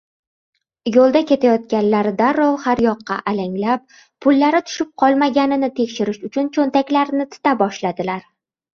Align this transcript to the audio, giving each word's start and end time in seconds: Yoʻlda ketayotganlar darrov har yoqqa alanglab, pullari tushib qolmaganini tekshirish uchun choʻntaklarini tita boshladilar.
Yoʻlda 0.95 1.19
ketayotganlar 1.31 2.09
darrov 2.21 2.57
har 2.65 2.81
yoqqa 2.87 3.19
alanglab, 3.33 3.85
pullari 4.27 4.65
tushib 4.73 4.93
qolmaganini 5.05 5.73
tekshirish 5.81 6.23
uchun 6.33 6.53
choʻntaklarini 6.61 7.33
tita 7.39 7.59
boshladilar. 7.65 8.31